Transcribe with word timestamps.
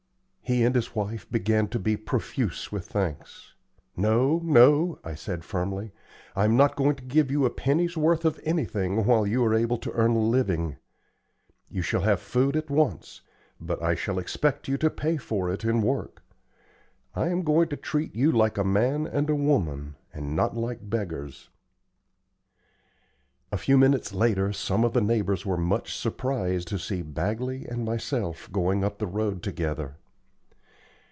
He 0.43 0.65
and 0.65 0.75
his 0.75 0.93
wife 0.93 1.31
began 1.31 1.69
to 1.69 1.79
be 1.79 1.95
profuse 1.95 2.73
with 2.73 2.85
thanks. 2.87 3.53
"No, 3.95 4.41
no!" 4.43 4.99
I 5.01 5.15
said, 5.15 5.45
firmly. 5.45 5.93
"I'm 6.35 6.57
not 6.57 6.75
going 6.75 6.95
to 6.97 7.03
give 7.05 7.31
you 7.31 7.45
a 7.45 7.49
penny's 7.49 7.95
worth 7.95 8.25
of 8.25 8.37
anything 8.43 9.05
while 9.05 9.25
you 9.25 9.45
are 9.45 9.53
able 9.53 9.77
to 9.77 9.93
earn 9.93 10.11
a 10.11 10.19
living. 10.19 10.75
You 11.69 11.81
shall 11.81 12.01
have 12.01 12.19
food 12.21 12.57
at 12.57 12.69
once; 12.69 13.21
but 13.61 13.81
I 13.81 13.95
shall 13.95 14.19
expect 14.19 14.67
you 14.67 14.77
to 14.79 14.89
pay 14.89 15.15
for 15.15 15.49
it 15.49 15.63
in 15.63 15.81
work. 15.81 16.21
I 17.15 17.29
am 17.29 17.43
going 17.43 17.69
to 17.69 17.77
treat 17.77 18.13
you 18.13 18.29
like 18.33 18.57
a 18.57 18.65
man 18.65 19.07
and 19.07 19.29
a 19.29 19.35
woman, 19.35 19.95
and 20.13 20.35
not 20.35 20.57
like 20.57 20.89
beggars." 20.89 21.47
A 23.53 23.57
few 23.57 23.77
minutes 23.77 24.11
later, 24.13 24.51
some 24.51 24.83
of 24.83 24.91
the 24.91 24.99
neighbors 24.99 25.45
were 25.45 25.55
much 25.55 25.95
surprised 25.95 26.67
to 26.67 26.77
see 26.77 27.01
Bagley 27.01 27.65
and 27.67 27.85
myself 27.85 28.51
going 28.51 28.83
up 28.83 28.99
the 28.99 29.07
road 29.07 29.43
together. 29.43 29.95